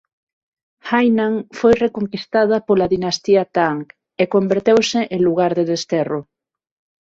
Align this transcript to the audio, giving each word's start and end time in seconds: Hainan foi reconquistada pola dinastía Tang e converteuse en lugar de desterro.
Hainan 0.91 1.33
foi 1.57 1.73
reconquistada 1.85 2.57
pola 2.67 2.91
dinastía 2.93 3.43
Tang 3.55 3.81
e 4.21 4.23
converteuse 4.35 5.01
en 5.15 5.19
lugar 5.27 5.51
de 5.57 5.63
desterro. 5.71 6.21